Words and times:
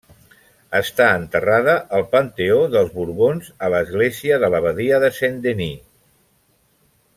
Està 0.77 1.09
enterrada 1.17 1.75
al 1.97 2.05
panteó 2.15 2.57
dels 2.77 2.89
Borbons 2.95 3.53
a 3.67 3.71
l'església 3.75 4.41
de 4.45 4.51
l'abadia 4.55 5.03
de 5.07 5.13
Saint-Denis. 5.21 5.85